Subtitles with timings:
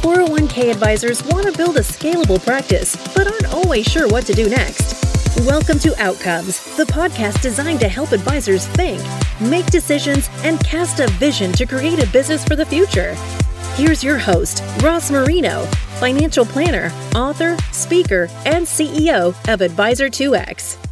[0.00, 4.48] 401k advisors want to build a scalable practice, but aren't always sure what to do
[4.48, 4.96] next.
[5.40, 9.02] Welcome to Outcomes, the podcast designed to help advisors think,
[9.42, 13.14] make decisions, and cast a vision to create a business for the future.
[13.74, 15.66] Here's your host, Ross Marino,
[15.98, 20.89] financial planner, author, speaker, and CEO of Advisor2X.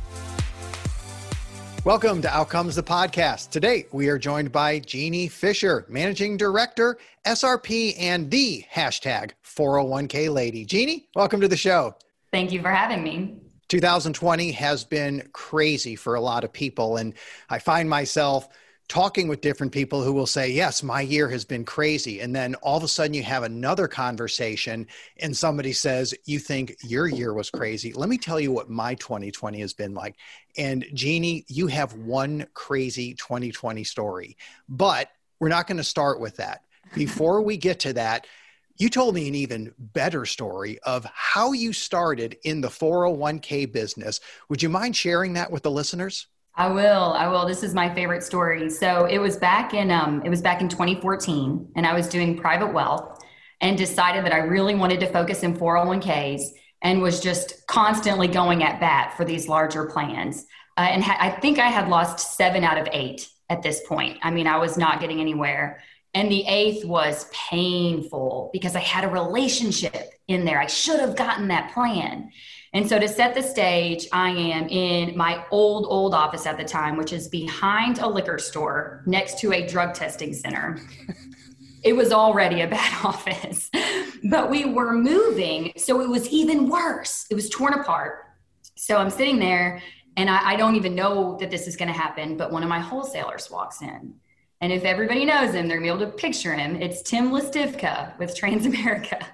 [1.88, 3.48] Welcome to Outcomes, the podcast.
[3.48, 10.66] Today, we are joined by Jeannie Fisher, Managing Director, SRP, and the hashtag 401k lady.
[10.66, 11.96] Jeannie, welcome to the show.
[12.30, 13.40] Thank you for having me.
[13.68, 17.14] 2020 has been crazy for a lot of people, and
[17.48, 18.50] I find myself
[18.88, 22.20] talking with different people who will say, Yes, my year has been crazy.
[22.20, 24.86] And then all of a sudden you have another conversation
[25.18, 27.92] and somebody says, You think your year was crazy.
[27.92, 30.16] Let me tell you what my 2020 has been like.
[30.56, 34.36] And Jeannie, you have one crazy 2020 story,
[34.68, 36.62] but we're not going to start with that.
[36.94, 38.26] Before we get to that,
[38.78, 44.20] you told me an even better story of how you started in the 401k business.
[44.48, 46.28] Would you mind sharing that with the listeners?
[46.58, 47.12] I will.
[47.12, 47.46] I will.
[47.46, 48.68] This is my favorite story.
[48.68, 52.36] So it was back in um, it was back in 2014, and I was doing
[52.36, 53.24] private wealth,
[53.60, 56.42] and decided that I really wanted to focus in 401ks,
[56.82, 60.46] and was just constantly going at bat for these larger plans.
[60.76, 64.18] Uh, and ha- I think I had lost seven out of eight at this point.
[64.22, 65.80] I mean, I was not getting anywhere.
[66.14, 70.60] And the eighth was painful because I had a relationship in there.
[70.60, 72.30] I should have gotten that plan.
[72.74, 76.64] And so, to set the stage, I am in my old, old office at the
[76.64, 80.78] time, which is behind a liquor store next to a drug testing center.
[81.82, 83.70] it was already a bad office,
[84.24, 85.72] but we were moving.
[85.76, 87.26] So, it was even worse.
[87.30, 88.24] It was torn apart.
[88.76, 89.82] So, I'm sitting there
[90.18, 92.68] and I, I don't even know that this is going to happen, but one of
[92.68, 94.14] my wholesalers walks in.
[94.60, 96.74] And if everybody knows him, they're going to be able to picture him.
[96.82, 99.24] It's Tim Listivka with Transamerica.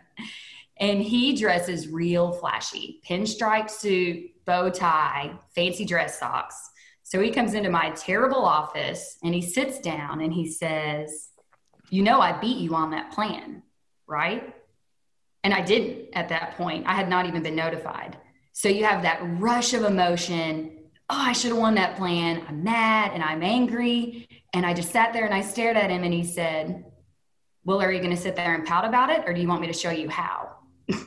[0.78, 6.70] And he dresses real flashy pinstripe suit, bow tie, fancy dress socks.
[7.04, 11.28] So he comes into my terrible office and he sits down and he says,
[11.90, 13.62] You know, I beat you on that plan,
[14.06, 14.54] right?
[15.44, 16.86] And I didn't at that point.
[16.86, 18.16] I had not even been notified.
[18.52, 20.78] So you have that rush of emotion.
[21.10, 22.42] Oh, I should have won that plan.
[22.48, 24.26] I'm mad and I'm angry.
[24.54, 26.86] And I just sat there and I stared at him and he said,
[27.64, 29.60] Well, are you going to sit there and pout about it or do you want
[29.60, 30.56] me to show you how?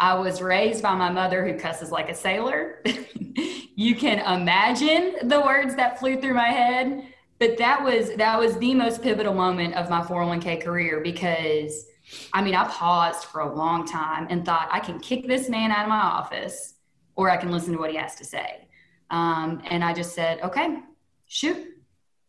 [0.00, 2.82] I was raised by my mother who cusses like a sailor.
[3.74, 7.04] you can imagine the words that flew through my head,
[7.38, 11.86] but that was that was the most pivotal moment of my 401k career because
[12.32, 15.70] I mean, I paused for a long time and thought I can kick this man
[15.70, 16.74] out of my office
[17.16, 18.68] or I can listen to what he has to say.
[19.10, 20.78] Um, and I just said, okay,
[21.26, 21.66] shoot,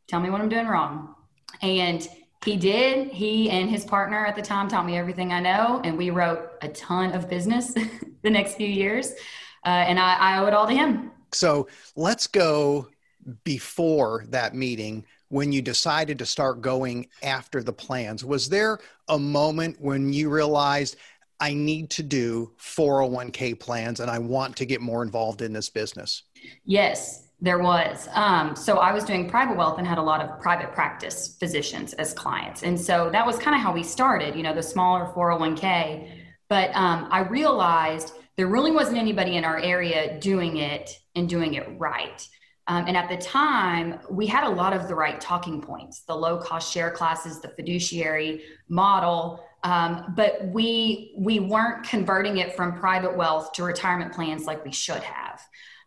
[0.07, 1.15] tell me what I'm doing wrong.
[1.61, 2.07] And
[2.45, 3.09] he did.
[3.09, 6.51] He and his partner at the time taught me everything I know, and we wrote
[6.61, 7.73] a ton of business
[8.23, 9.11] the next few years.
[9.65, 11.11] Uh, and I, I owe it all to him.
[11.33, 12.87] So let's go
[13.43, 18.25] before that meeting when you decided to start going after the plans.
[18.25, 18.79] Was there
[19.09, 20.95] a moment when you realized
[21.39, 25.69] I need to do 401k plans and I want to get more involved in this
[25.69, 26.23] business?
[26.65, 27.28] Yes.
[27.41, 28.09] There was.
[28.13, 31.93] Um, so I was doing private wealth and had a lot of private practice physicians
[31.93, 32.63] as clients.
[32.63, 36.09] And so that was kind of how we started, you know, the smaller 401k.
[36.49, 41.53] But um, I realized there really wasn't anybody in our area doing it and doing
[41.53, 42.27] it right.
[42.69, 46.15] Um, and at the time, we had a lot of the right talking points the
[46.15, 49.43] low cost share classes, the fiduciary model.
[49.63, 54.71] Um, but we we weren't converting it from private wealth to retirement plans like we
[54.71, 55.41] should have.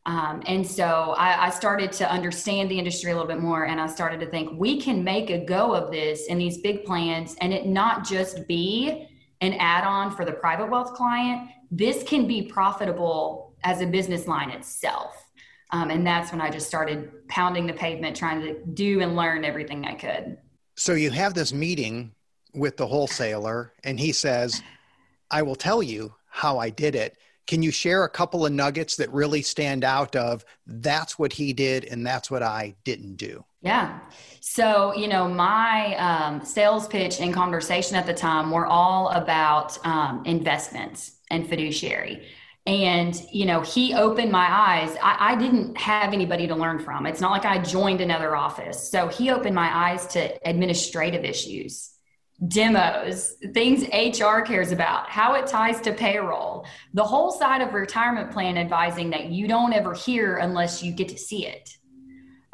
[0.04, 3.80] Um, and so I, I, started to understand the industry a little bit more, and
[3.80, 7.36] I started to think we can make a go of this in these big plans,
[7.40, 9.08] and it not just be
[9.40, 11.48] an add on for the private wealth client.
[11.70, 15.24] This can be profitable as a business line itself.
[15.70, 19.44] Um, and that's when I just started pounding the pavement, trying to do and learn
[19.44, 20.36] everything I could.
[20.76, 22.12] So you have this meeting
[22.54, 24.62] with the wholesaler, and he says,
[25.30, 27.16] I will tell you how I did it
[27.46, 31.52] can you share a couple of nuggets that really stand out of that's what he
[31.52, 33.44] did and that's what I didn't do?
[33.62, 34.00] Yeah.
[34.40, 39.84] So, you know, my um, sales pitch and conversation at the time were all about
[39.86, 42.26] um, investments and fiduciary.
[42.66, 44.96] And, you know, he opened my eyes.
[45.02, 47.06] I, I, didn't have anybody to learn from.
[47.06, 48.88] It's not like I joined another office.
[48.88, 51.91] So he opened my eyes to administrative issues
[52.48, 58.30] demos, things HR cares about, how it ties to payroll, the whole side of retirement
[58.30, 61.76] plan advising that you don't ever hear unless you get to see it.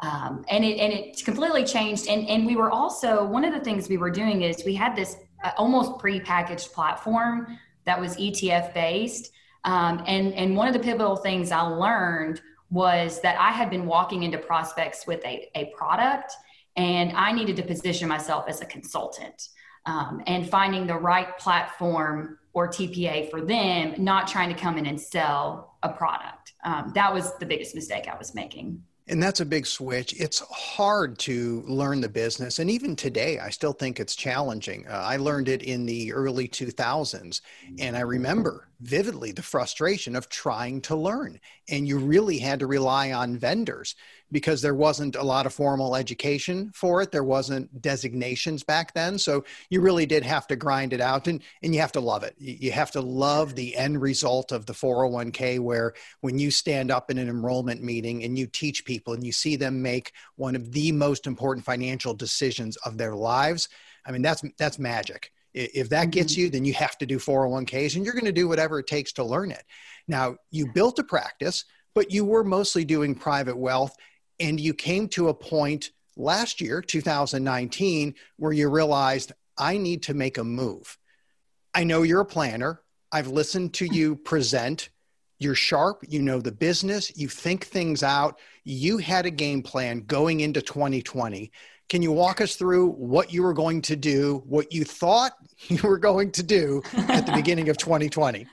[0.01, 2.07] Um, and it and it completely changed.
[2.07, 4.95] And and we were also one of the things we were doing is we had
[4.95, 9.31] this uh, almost prepackaged platform that was ETF based.
[9.65, 13.85] Um, and, and one of the pivotal things I learned was that I had been
[13.85, 16.33] walking into prospects with a, a product
[16.77, 19.49] and I needed to position myself as a consultant
[19.89, 24.85] um, and finding the right platform or TPA for them, not trying to come in
[24.85, 26.53] and sell a product.
[26.63, 28.83] Um, that was the biggest mistake I was making.
[29.07, 30.13] And that's a big switch.
[30.19, 32.59] It's hard to learn the business.
[32.59, 34.85] And even today, I still think it's challenging.
[34.87, 37.41] Uh, I learned it in the early 2000s.
[37.79, 41.39] And I remember vividly the frustration of trying to learn.
[41.69, 43.95] And you really had to rely on vendors
[44.31, 47.11] because there wasn't a lot of formal education for it.
[47.11, 49.17] There wasn't designations back then.
[49.17, 52.23] So you really did have to grind it out and, and you have to love
[52.23, 52.35] it.
[52.37, 57.09] You have to love the end result of the 401k, where when you stand up
[57.09, 60.71] in an enrollment meeting and you teach people and you see them make one of
[60.71, 63.69] the most important financial decisions of their lives.
[64.05, 65.31] I mean, that's, that's magic.
[65.53, 66.41] If that gets mm-hmm.
[66.41, 69.13] you, then you have to do 401ks and you're going to do whatever it takes
[69.13, 69.63] to learn it.
[70.07, 71.65] Now, you built a practice,
[71.95, 73.95] but you were mostly doing private wealth
[74.39, 80.13] and you came to a point last year, 2019, where you realized I need to
[80.13, 80.97] make a move.
[81.73, 82.81] I know you're a planner.
[83.11, 84.89] I've listened to you present.
[85.39, 86.03] You're sharp.
[86.07, 87.15] You know the business.
[87.17, 88.39] You think things out.
[88.63, 91.51] You had a game plan going into 2020.
[91.87, 95.33] Can you walk us through what you were going to do, what you thought
[95.67, 98.45] you were going to do at the beginning of 2020?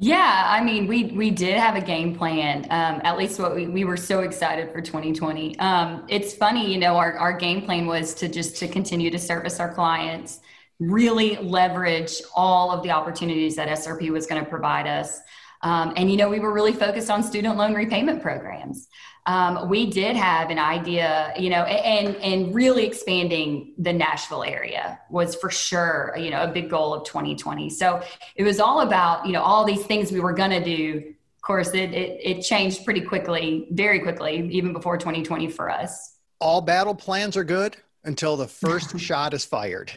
[0.00, 2.64] Yeah, I mean, we we did have a game plan.
[2.70, 5.58] Um, at least what we, we were so excited for 2020.
[5.58, 9.18] Um, it's funny, you know, our, our game plan was to just to continue to
[9.18, 10.38] service our clients,
[10.78, 15.20] really leverage all of the opportunities that SRP was going to provide us.
[15.62, 18.88] Um, and you know, we were really focused on student loan repayment programs
[19.28, 24.98] um, we did have an idea, you know, and and really expanding the Nashville area
[25.10, 27.68] was for sure, you know, a big goal of 2020.
[27.68, 28.02] So
[28.36, 31.14] it was all about, you know, all these things we were going to do.
[31.36, 36.16] Of course, it, it it changed pretty quickly, very quickly, even before 2020 for us.
[36.40, 39.92] All battle plans are good until the first shot is fired.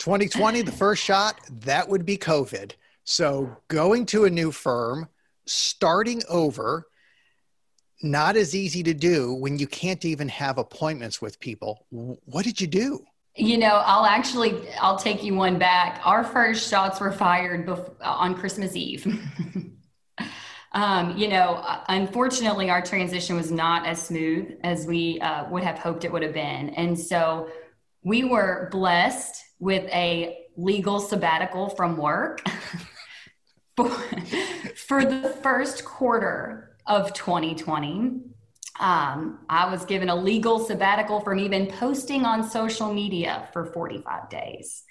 [0.00, 2.72] 2020, the first shot, that would be COVID.
[3.04, 5.08] So going to a new firm,
[5.46, 6.86] starting over
[8.02, 11.86] not as easy to do when you can't even have appointments with people.
[11.90, 13.04] What did you do?
[13.36, 16.00] You know, I'll actually I'll take you one back.
[16.04, 19.06] Our first shots were fired bef- on Christmas Eve.
[20.72, 25.78] um, you know, unfortunately, our transition was not as smooth as we uh, would have
[25.78, 27.48] hoped it would have been, and so
[28.04, 32.40] we were blessed with a legal sabbatical from work
[34.76, 38.20] for, the first quarter of 2020.
[38.80, 44.28] Um, I was given a legal sabbatical from even posting on social media for 45
[44.28, 44.84] days.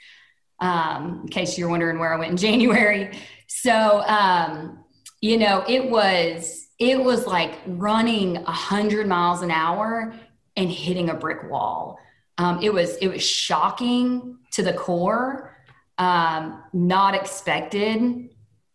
[0.59, 3.17] Um, in case you're wondering where I went in January.
[3.47, 4.83] So, um,
[5.21, 10.13] you know, it was it was like running a hundred miles an hour
[10.57, 11.97] and hitting a brick wall.
[12.37, 15.55] Um, it was it was shocking to the core,
[15.97, 18.29] um, not expected.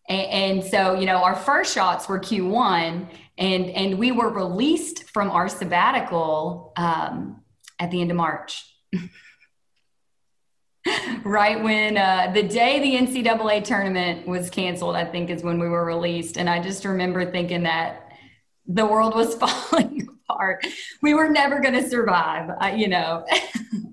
[0.09, 3.07] And, and so, you know, our first shots were Q1,
[3.37, 7.41] and and we were released from our sabbatical um,
[7.79, 8.65] at the end of March.
[11.23, 15.67] right when uh, the day the NCAA tournament was canceled, I think is when we
[15.67, 16.37] were released.
[16.37, 18.11] And I just remember thinking that
[18.65, 19.35] the world was
[19.71, 20.65] falling apart.
[21.01, 23.25] We were never going to survive, uh, you know.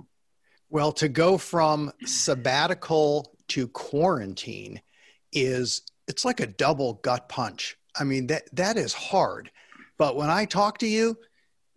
[0.71, 4.81] well, to go from sabbatical to quarantine
[5.33, 7.77] is it's like a double gut punch.
[7.99, 9.51] I mean, that that is hard.
[9.99, 11.17] But when I talk to you,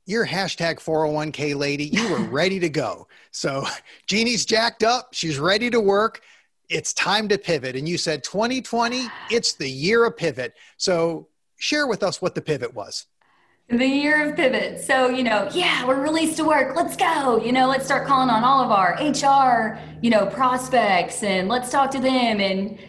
[0.06, 1.86] you're hashtag 401k lady.
[1.86, 3.08] You were ready to go.
[3.32, 3.66] So
[4.08, 5.10] Jeannie's jacked up.
[5.14, 6.22] She's ready to work.
[6.70, 7.76] It's time to pivot.
[7.76, 10.54] And you said 2020, it's the year of pivot.
[10.78, 13.06] So share with us what the pivot was.
[13.70, 14.82] The year of pivot.
[14.82, 16.76] So, you know, yeah, we're released to work.
[16.76, 17.40] Let's go.
[17.44, 21.70] You know, let's start calling on all of our HR, you know, prospects and let's
[21.70, 22.40] talk to them.
[22.40, 22.80] And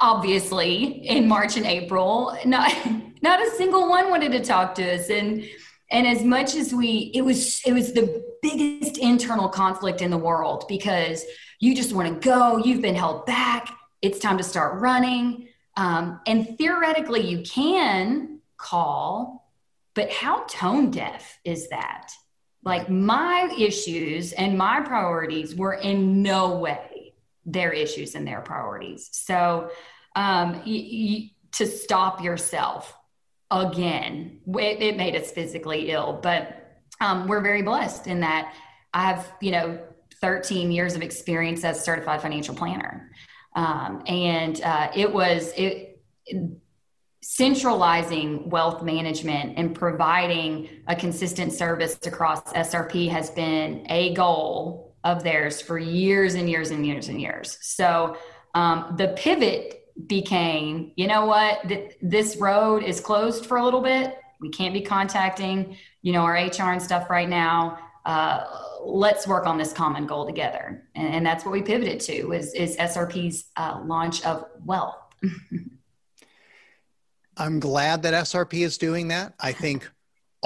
[0.00, 2.36] obviously in March and April.
[2.44, 2.72] Not
[3.22, 5.08] not a single one wanted to talk to us.
[5.10, 5.48] And
[5.90, 10.18] and as much as we it was it was the biggest internal conflict in the
[10.18, 11.24] world because
[11.58, 15.48] you just want to go, you've been held back, it's time to start running.
[15.76, 19.50] Um, and theoretically you can call,
[19.94, 22.12] but how tone deaf is that?
[22.62, 26.95] Like my issues and my priorities were in no way
[27.46, 29.08] their issues and their priorities.
[29.12, 29.70] So
[30.14, 32.94] um, y- y- to stop yourself
[33.50, 36.18] again, it, it, made us physically ill.
[36.22, 38.52] But um, we're very blessed in that
[38.92, 39.78] I have, you know,
[40.20, 43.10] 13 years of experience as certified financial planner.
[43.54, 46.50] Um, and uh, it was it, it,
[47.22, 55.22] centralizing wealth management and providing a consistent service across SRP has been a goal of
[55.22, 57.58] theirs for years and years and years and years.
[57.60, 58.16] So
[58.54, 63.80] um, the pivot became, you know what, Th- this road is closed for a little
[63.80, 64.18] bit.
[64.40, 67.78] We can't be contacting, you know, our HR and stuff right now.
[68.04, 68.44] Uh,
[68.84, 72.32] let's work on this common goal together, and, and, that's what we pivoted to.
[72.32, 74.98] Is is SRP's uh, launch of Wealth.
[77.36, 79.34] I'm glad that SRP is doing that.
[79.40, 79.90] I think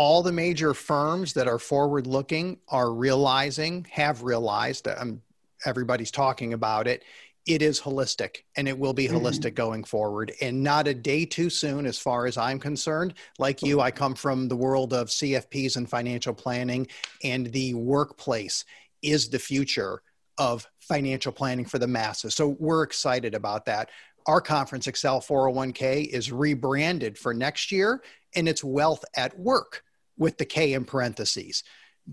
[0.00, 5.20] all the major firms that are forward looking are realizing, have realized, um,
[5.66, 7.04] everybody's talking about it.
[7.44, 9.18] It is holistic and it will be mm-hmm.
[9.18, 13.12] holistic going forward and not a day too soon, as far as I'm concerned.
[13.38, 16.86] Like you, I come from the world of CFPs and financial planning,
[17.22, 18.64] and the workplace
[19.02, 20.00] is the future
[20.38, 22.34] of financial planning for the masses.
[22.34, 23.90] So we're excited about that
[24.26, 28.02] our conference excel 401k is rebranded for next year
[28.34, 29.82] and it's wealth at work
[30.20, 31.64] with the k in parentheses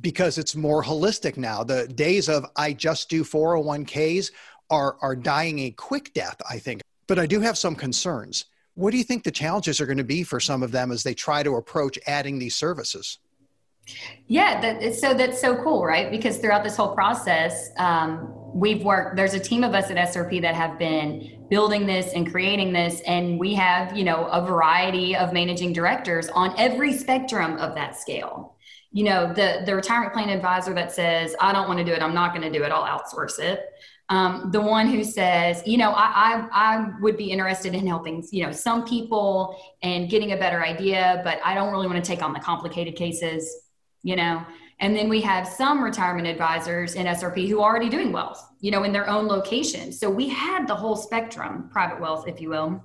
[0.02, 4.32] because it's more holistic now the days of i just do 401ks
[4.72, 8.92] are are dying a quick death i think but i do have some concerns what
[8.92, 11.14] do you think the challenges are going to be for some of them as they
[11.14, 13.20] try to approach adding these services
[14.28, 16.12] yeah, that, so that's so cool, right?
[16.12, 19.16] Because throughout this whole process, um, we've worked.
[19.16, 23.02] There's a team of us at SRP that have been building this and creating this,
[23.02, 27.98] and we have, you know, a variety of managing directors on every spectrum of that
[27.98, 28.56] scale.
[28.92, 32.02] You know, the the retirement plan advisor that says, "I don't want to do it.
[32.02, 32.72] I'm not going to do it.
[32.72, 33.66] I'll outsource it."
[34.10, 38.26] Um, the one who says, you know, I, I, I would be interested in helping,
[38.32, 42.10] you know, some people and getting a better idea, but I don't really want to
[42.10, 43.68] take on the complicated cases
[44.04, 44.46] you know
[44.80, 48.72] and then we have some retirement advisors in srp who are already doing wealth you
[48.72, 49.92] know in their own location.
[49.92, 52.84] So we had the whole spectrum private wealth if you will.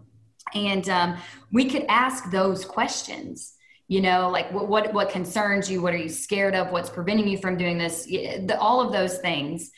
[0.54, 1.16] And um,
[1.52, 3.54] we could ask those questions
[3.88, 5.82] you know like what, what, what concerns you?
[5.82, 6.70] What are you scared of?
[6.70, 8.04] What's preventing you from doing this?
[8.04, 9.70] The, all of those things.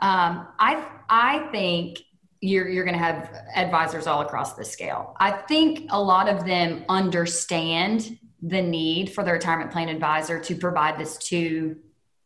[0.00, 1.98] Um, i i think
[2.40, 5.16] you're you're going to have advisors all across the scale.
[5.18, 10.54] I think a lot of them understand the need for the retirement plan advisor to
[10.54, 11.76] provide this to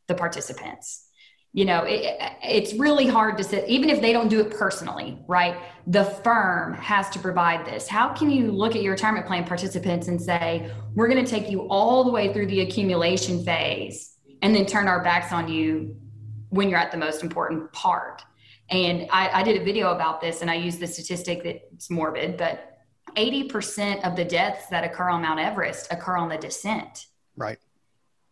[0.09, 1.09] the participants.
[1.55, 5.19] You know it, it's really hard to sit even if they don't do it personally
[5.27, 5.57] right?
[5.87, 7.89] The firm has to provide this.
[7.89, 11.51] How can you look at your retirement plan participants and say we're going to take
[11.51, 15.97] you all the way through the accumulation phase and then turn our backs on you
[16.49, 18.23] when you're at the most important part?
[18.71, 22.39] And I, I did a video about this and i used the statistic that's morbid
[22.39, 22.72] but
[23.17, 27.07] 80% of the deaths that occur on Mount Everest occur on the descent.
[27.37, 27.59] Right.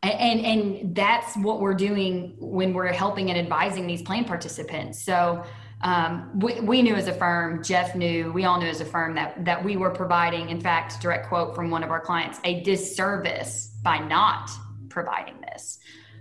[0.02, 5.02] And, and, and that's what we're doing when we're helping and advising these plan participants.
[5.02, 5.44] So
[5.82, 9.14] um, we, we knew as a firm, Jeff knew, we all knew as a firm
[9.14, 12.60] that that we were providing, in fact, direct quote from one of our clients, a
[12.62, 14.50] disservice by not
[14.90, 15.78] providing this.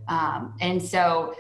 [0.08, 1.36] Um, and so,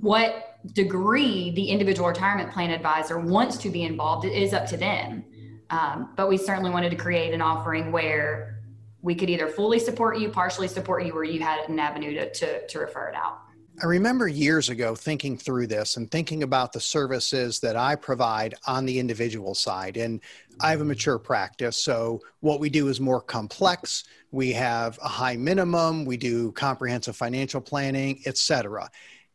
[0.00, 5.24] what degree the individual retirement plan advisor wants to be involved is up to them.
[5.70, 8.60] Um, but we certainly wanted to create an offering where
[9.02, 12.32] we could either fully support you, partially support you, or you had an avenue to,
[12.32, 13.40] to, to refer it out.
[13.82, 18.54] I remember years ago thinking through this and thinking about the services that I provide
[18.66, 19.98] on the individual side.
[19.98, 20.22] And
[20.60, 21.76] I have a mature practice.
[21.76, 24.04] So what we do is more complex.
[24.30, 28.90] We have a high minimum, we do comprehensive financial planning, et cetera.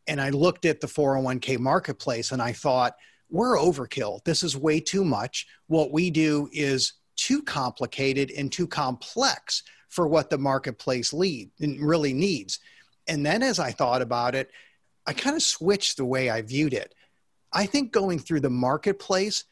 [0.08, 2.96] And I looked at the 401k marketplace and I thought,
[3.32, 4.24] we're overkill.
[4.24, 5.48] This is way too much.
[5.68, 12.14] What we do is too complicated and too complex for what the marketplace lead really
[12.14, 12.60] needs.
[13.08, 14.52] And then as I thought about it,
[15.08, 16.94] I kind of switched the way I viewed it.
[17.52, 19.46] I think going through the marketplace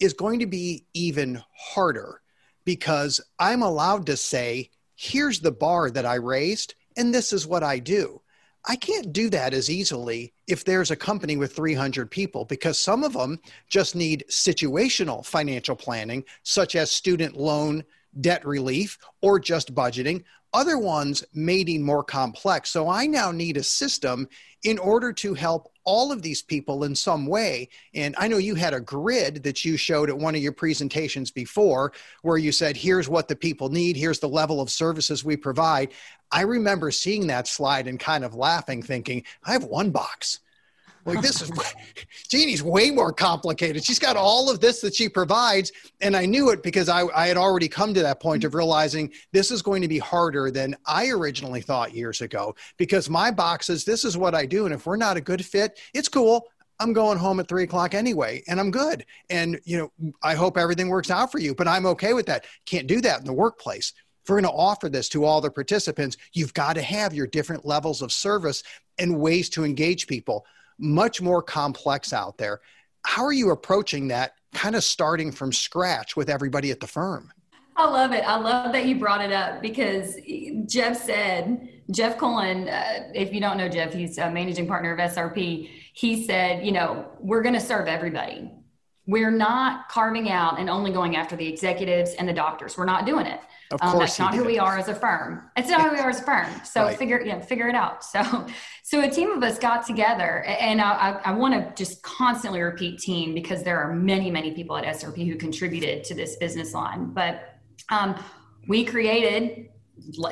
[0.00, 2.20] is going to be even harder
[2.64, 7.62] because I'm allowed to say, here's the bar that I raised, and this is what
[7.62, 8.20] I do.
[8.68, 13.04] I can't do that as easily if there's a company with 300 people because some
[13.04, 17.84] of them just need situational financial planning, such as student loan
[18.20, 20.24] debt relief or just budgeting.
[20.56, 22.70] Other ones may need more complex.
[22.70, 24.26] So I now need a system
[24.64, 27.68] in order to help all of these people in some way.
[27.92, 31.30] And I know you had a grid that you showed at one of your presentations
[31.30, 35.36] before where you said, here's what the people need, here's the level of services we
[35.36, 35.92] provide.
[36.32, 40.40] I remember seeing that slide and kind of laughing, thinking, I have one box.
[41.06, 41.50] Like this is
[42.28, 43.84] Jeannie's way more complicated.
[43.84, 45.72] She's got all of this that she provides.
[46.00, 49.12] And I knew it because I, I had already come to that point of realizing
[49.32, 53.70] this is going to be harder than I originally thought years ago because my box
[53.70, 54.66] is this is what I do.
[54.66, 56.48] And if we're not a good fit, it's cool.
[56.78, 59.06] I'm going home at three o'clock anyway, and I'm good.
[59.30, 62.44] And you know, I hope everything works out for you, but I'm okay with that.
[62.66, 63.94] Can't do that in the workplace.
[64.22, 67.28] If we're going to offer this to all the participants, you've got to have your
[67.28, 68.62] different levels of service
[68.98, 70.44] and ways to engage people.
[70.78, 72.60] Much more complex out there.
[73.04, 77.32] How are you approaching that kind of starting from scratch with everybody at the firm?
[77.76, 78.24] I love it.
[78.26, 80.16] I love that you brought it up because
[80.66, 84.98] Jeff said, Jeff Cullen, uh, if you don't know Jeff, he's a managing partner of
[84.98, 85.68] SRP.
[85.92, 88.50] He said, you know, we're going to serve everybody.
[89.06, 92.76] We're not carving out and only going after the executives and the doctors.
[92.78, 93.40] We're not doing it.
[93.72, 95.50] Of course, um, that's not who we are as a firm.
[95.56, 96.46] It's not who we are as a firm.
[96.64, 96.96] So right.
[96.96, 98.04] figure, yeah, figure it out.
[98.04, 98.46] So,
[98.84, 102.60] so a team of us got together, and I, I, I want to just constantly
[102.60, 106.74] repeat team because there are many, many people at SRP who contributed to this business
[106.74, 107.12] line.
[107.12, 107.58] But
[107.88, 108.22] um,
[108.68, 109.68] we created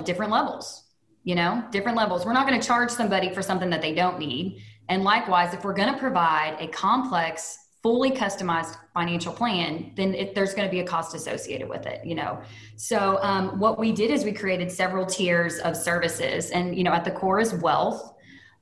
[0.05, 0.83] different levels.
[1.25, 2.27] You know, different levels.
[2.27, 4.63] We're not going to charge somebody for something that they don't need.
[4.91, 10.35] And likewise, if we're going to provide a complex fully customized financial plan, then it,
[10.35, 12.41] there's going to be a cost associated with it, you know.
[12.77, 16.93] So um, what we did is we created several tiers of services, and you know,
[16.93, 18.15] at the core is wealth,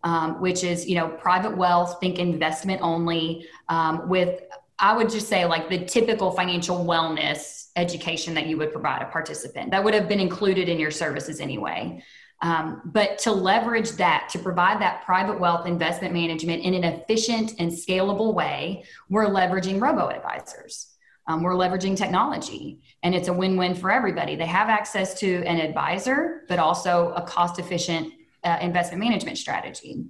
[0.03, 4.41] um, which is you know private wealth, think investment only, um, with
[4.81, 9.07] I would just say like the typical financial wellness education that you would provide a
[9.07, 12.03] participant that would have been included in your services anyway.
[12.43, 17.55] Um, but to leverage that, to provide that private wealth investment management in an efficient
[17.61, 20.89] and scalable way, we're leveraging robo advisors.
[21.29, 24.35] Um, we're leveraging technology, and it's a win win for everybody.
[24.35, 30.05] They have access to an advisor, but also a cost efficient uh, investment management strategy.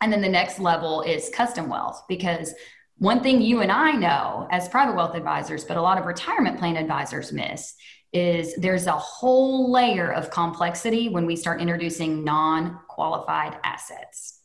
[0.00, 2.52] And then the next level is custom wealth, because
[2.98, 6.58] one thing you and I know as private wealth advisors, but a lot of retirement
[6.58, 7.76] plan advisors miss
[8.16, 14.40] is there's a whole layer of complexity when we start introducing non qualified assets.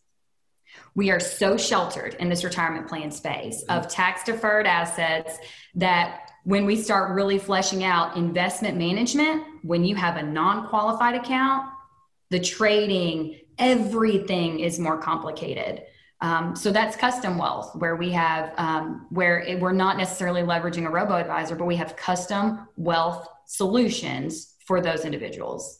[0.94, 5.38] We are so sheltered in this retirement plan space of tax deferred assets
[5.76, 11.16] that when we start really fleshing out investment management, when you have a non qualified
[11.16, 11.70] account,
[12.30, 15.84] the trading, everything is more complicated.
[16.20, 20.86] Um, so that's custom wealth, where we have um, where it, we're not necessarily leveraging
[20.86, 25.80] a robo advisor, but we have custom wealth solutions for those individuals.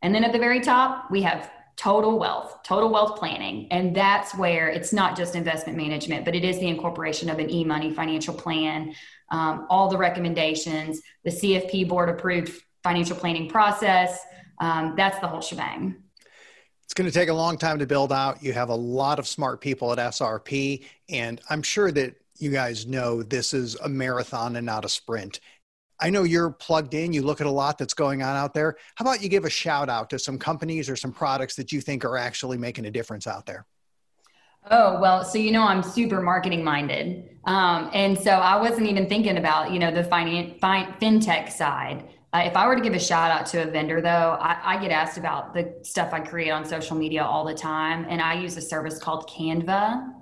[0.00, 3.68] And then at the very top, we have total wealth, total wealth planning.
[3.70, 7.50] And that's where it's not just investment management, but it is the incorporation of an
[7.50, 8.94] e money financial plan,
[9.30, 14.20] um, all the recommendations, the CFP board approved financial planning process.
[14.60, 15.96] Um, that's the whole shebang.
[16.84, 18.42] It's going to take a long time to build out.
[18.42, 22.86] You have a lot of smart people at SRP, and I'm sure that you guys
[22.86, 25.40] know this is a marathon and not a sprint.
[26.00, 28.76] I know you're plugged in, you look at a lot that's going on out there.
[28.96, 31.80] How about you give a shout out to some companies or some products that you
[31.80, 33.66] think are actually making a difference out there?
[34.70, 37.36] Oh, well, so you know, I'm super marketing minded.
[37.44, 42.08] Um, and so I wasn't even thinking about, you know, the finance, fin- fintech side.
[42.32, 44.80] Uh, if I were to give a shout out to a vendor, though, I, I,
[44.80, 48.06] get asked about the stuff I create on social media all the time.
[48.08, 50.12] And I use a service called Canva,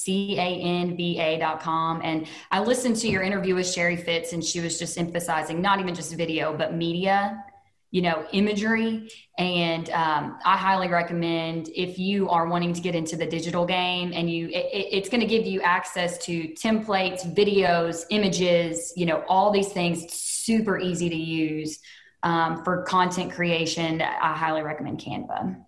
[0.00, 2.00] C A N V A.com.
[2.02, 5.78] And I listened to your interview with Sherry Fitz, and she was just emphasizing not
[5.78, 7.44] even just video, but media,
[7.90, 9.10] you know, imagery.
[9.36, 14.12] And um, I highly recommend if you are wanting to get into the digital game
[14.14, 19.22] and you, it, it's going to give you access to templates, videos, images, you know,
[19.28, 21.78] all these things super easy to use
[22.22, 24.00] um, for content creation.
[24.00, 25.62] I highly recommend Canva.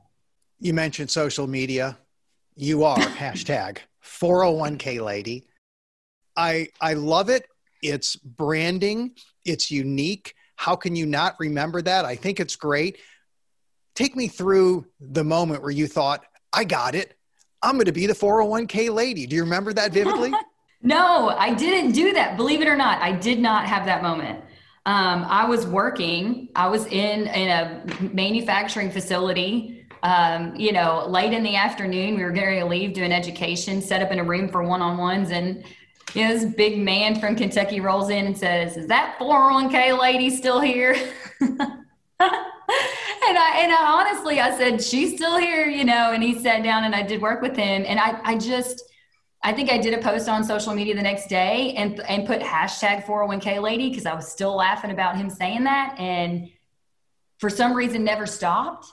[0.58, 1.98] You mentioned social media.
[2.56, 3.78] You are hashtag
[4.22, 5.46] 401k lady.
[6.36, 7.46] I I love it.
[7.82, 9.12] It's branding.
[9.44, 10.34] It's unique.
[10.56, 12.04] How can you not remember that?
[12.04, 12.98] I think it's great.
[13.94, 17.14] Take me through the moment where you thought, I got it.
[17.62, 19.26] I'm going to be the 401k lady.
[19.26, 20.32] Do you remember that vividly?
[20.82, 22.36] no, I didn't do that.
[22.36, 24.40] Believe it or not, I did not have that moment.
[24.86, 26.48] Um, I was working.
[26.56, 29.81] I was in in a manufacturing facility.
[30.02, 34.02] Um, you know, late in the afternoon, we were getting to leave doing education, set
[34.02, 35.64] up in a room for one on ones, and
[36.14, 40.28] you know, this big man from Kentucky rolls in and says, "Is that 401k lady
[40.30, 40.94] still here?"
[41.40, 46.12] and I and I honestly, I said, "She's still here," you know.
[46.12, 48.82] And he sat down, and I did work with him, and I I just
[49.44, 52.40] I think I did a post on social media the next day and and put
[52.40, 56.48] hashtag 401k lady because I was still laughing about him saying that and
[57.38, 58.86] for some reason never stopped.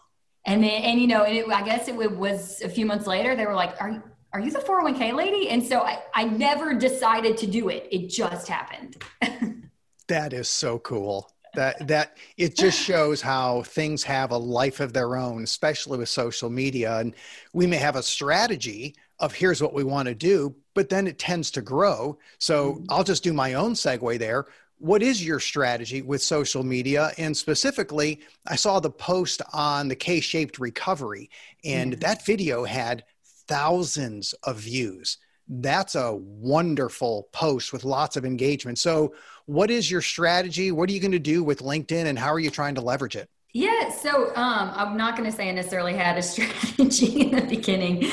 [0.46, 3.36] And then and you know, and it, I guess it was a few months later
[3.36, 5.50] they were like, "Are are you the 401k lady?
[5.50, 7.88] And so I, I never decided to do it.
[7.92, 9.04] It just happened.
[10.08, 11.32] that is so cool.
[11.56, 16.08] That that it just shows how things have a life of their own, especially with
[16.08, 16.98] social media.
[16.98, 17.16] And
[17.54, 21.18] we may have a strategy of here's what we want to do, but then it
[21.18, 22.20] tends to grow.
[22.38, 22.86] So mm-hmm.
[22.90, 24.46] I'll just do my own segue there.
[24.80, 27.12] What is your strategy with social media?
[27.18, 31.30] And specifically, I saw the post on the K shaped recovery,
[31.64, 32.00] and mm-hmm.
[32.00, 33.04] that video had
[33.48, 35.18] thousands of views.
[35.50, 38.80] That's a wonderful post with lots of engagement.
[38.80, 39.14] So,
[39.48, 40.72] what is your strategy?
[40.72, 43.16] What are you going to do with LinkedIn and how are you trying to leverage
[43.16, 43.30] it?
[43.52, 47.42] Yeah, so um, I'm not going to say I necessarily had a strategy in the
[47.42, 48.06] beginning.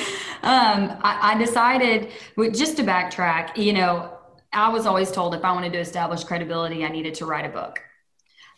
[0.43, 2.11] Um, I, I decided,
[2.53, 4.16] just to backtrack, you know,
[4.57, 7.51] I was always told if I wanted to establish credibility, I needed to write a
[7.51, 7.81] book.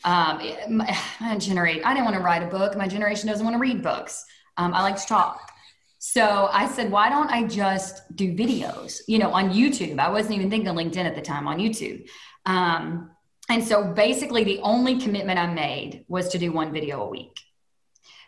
[0.04, 2.76] Um, my, generate, I didn't want to write a book.
[2.76, 4.24] My generation doesn't want to read books.
[4.56, 5.50] Um, I like to talk.
[5.98, 9.98] So I said, why don't I just do videos, you know, on YouTube?
[9.98, 12.08] I wasn't even thinking LinkedIn at the time on YouTube.
[12.46, 13.11] Um,
[13.48, 17.37] and so basically, the only commitment I made was to do one video a week.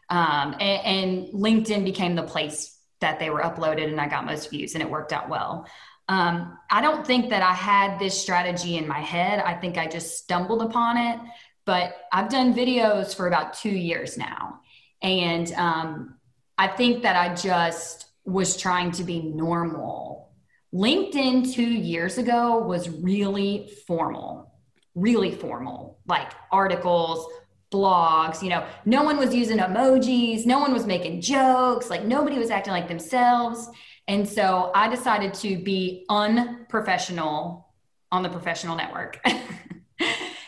[0.09, 4.51] Um, and, and, LinkedIn became the place that they were uploaded, and I got most
[4.51, 5.69] views, and it worked out well.
[6.11, 9.39] Um, I don't think that I had this strategy in my head.
[9.39, 11.21] I think I just stumbled upon it.
[11.65, 14.59] But I've done videos for about two years now.
[15.03, 16.17] And um,
[16.59, 20.33] I think that I just was trying to be normal.
[20.75, 24.53] LinkedIn two years ago was really formal,
[24.97, 27.25] really formal, like articles,
[27.73, 32.37] blogs, you know, no one was using emojis, no one was making jokes, like nobody
[32.37, 33.69] was acting like themselves.
[34.09, 37.69] And so I decided to be unprofessional
[38.11, 39.21] on the professional network.
[39.25, 39.41] and,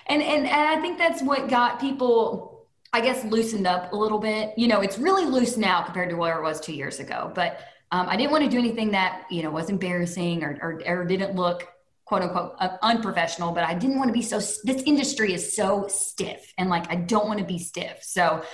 [0.09, 2.53] and, and I think that's what got people
[2.93, 4.53] I guess, loosened up a little bit.
[4.59, 7.33] You know, it's really loose now compared to where it was two years ago.
[7.35, 7.61] But
[7.91, 11.05] um, I didn't want to do anything that, you know, was embarrassing or, or, or
[11.07, 11.67] didn't look
[12.05, 15.87] quote unquote uh, unprofessional, but I didn't want to be so, this industry is so
[15.89, 18.01] stiff and like, I don't want to be stiff.
[18.03, 18.45] So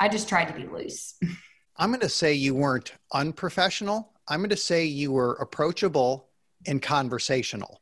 [0.00, 1.14] I just tried to be loose.
[1.76, 4.12] I'm going to say you weren't unprofessional.
[4.28, 6.28] I'm going to say you were approachable
[6.66, 7.80] and conversational.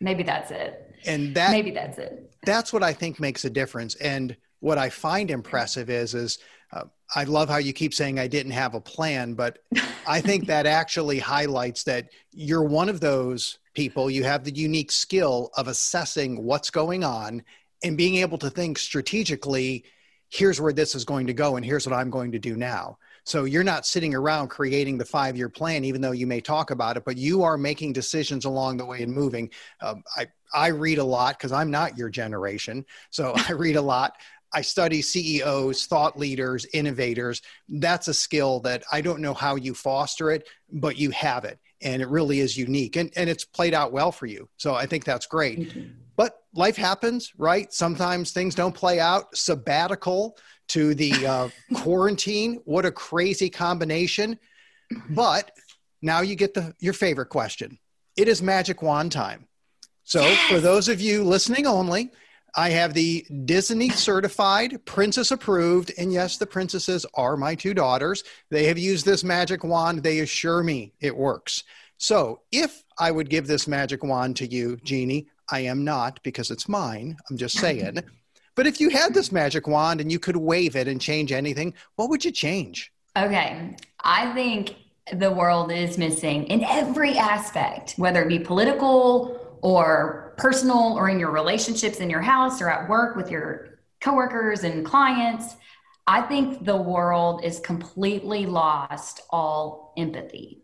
[0.00, 0.94] Maybe that's it.
[1.06, 2.32] And that, maybe that's it.
[2.44, 3.94] That's what I think makes a difference.
[3.96, 6.38] And what I find impressive is is
[6.72, 9.58] uh, I love how you keep saying I didn't have a plan, but
[10.06, 14.10] I think that actually highlights that you're one of those people.
[14.10, 17.42] You have the unique skill of assessing what's going on
[17.84, 19.84] and being able to think strategically.
[20.30, 22.98] Here's where this is going to go, and here's what I'm going to do now.
[23.24, 26.70] So you're not sitting around creating the five year plan, even though you may talk
[26.70, 29.50] about it, but you are making decisions along the way and moving.
[29.80, 32.84] Um, I, I read a lot because I'm not your generation.
[33.10, 34.16] So I read a lot.
[34.54, 37.40] I study CEOs, thought leaders, innovators.
[37.68, 41.58] That's a skill that I don't know how you foster it, but you have it.
[41.80, 42.96] And it really is unique.
[42.96, 44.48] And, and it's played out well for you.
[44.58, 45.72] So I think that's great.
[46.16, 47.72] But life happens, right?
[47.72, 49.34] Sometimes things don't play out.
[49.36, 50.36] Sabbatical
[50.72, 52.60] to the uh, quarantine.
[52.64, 54.38] What a crazy combination.
[55.10, 55.50] But
[56.00, 57.78] now you get the your favorite question.
[58.16, 59.46] It is magic wand time.
[60.04, 60.48] So yes.
[60.50, 62.10] for those of you listening only,
[62.54, 68.24] I have the Disney certified, princess approved, and yes, the princesses are my two daughters.
[68.50, 70.02] They have used this magic wand.
[70.02, 71.64] They assure me it works.
[71.98, 76.50] So if I would give this magic wand to you, Jeannie, I am not because
[76.50, 77.16] it's mine.
[77.30, 78.02] I'm just saying.
[78.54, 81.74] But if you had this magic wand and you could wave it and change anything,
[81.96, 82.92] what would you change?
[83.16, 83.76] Okay.
[84.00, 84.76] I think
[85.12, 91.18] the world is missing in every aspect, whether it be political or personal or in
[91.18, 95.56] your relationships in your house or at work with your coworkers and clients.
[96.06, 100.62] I think the world is completely lost all empathy.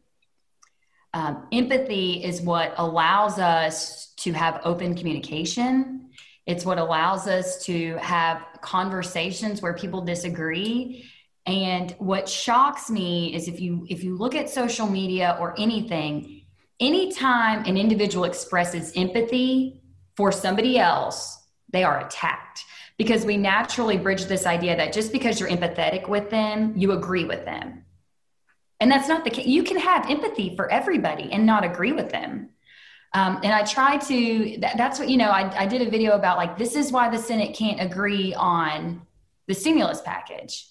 [1.15, 6.11] Um, empathy is what allows us to have open communication.
[6.49, 11.05] It's what allows us to have conversations where people disagree.
[11.45, 16.43] And what shocks me is if you if you look at social media or anything,
[16.81, 19.83] anytime an individual expresses empathy
[20.17, 21.39] for somebody else,
[21.71, 22.65] they are attacked
[22.97, 27.25] because we naturally bridge this idea that just because you're empathetic with them, you agree
[27.25, 27.85] with them.
[28.81, 29.47] And that's not the case.
[29.47, 32.51] You can have empathy for everybody and not agree with them.
[33.15, 36.13] Um, and I try to, that, that's what, you know, I, I did a video
[36.13, 39.03] about like, this is why the Senate can't agree on
[39.47, 40.67] the stimulus package.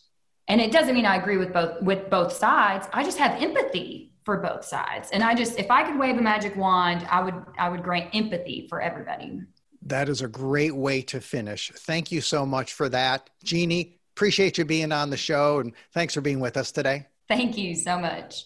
[0.47, 2.87] And it doesn't mean I agree with both, with both sides.
[2.93, 5.09] I just have empathy for both sides.
[5.11, 8.13] And I just, if I could wave a magic wand, I would, I would grant
[8.13, 9.41] empathy for everybody.
[9.81, 11.71] That is a great way to finish.
[11.75, 13.29] Thank you so much for that.
[13.43, 17.07] Jeannie, appreciate you being on the show and thanks for being with us today.
[17.27, 18.45] Thank you so much.